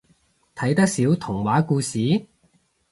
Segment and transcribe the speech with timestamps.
[0.55, 2.25] 睇得少童話故事？